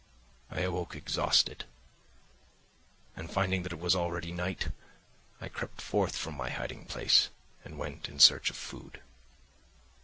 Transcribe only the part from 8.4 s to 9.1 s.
of food.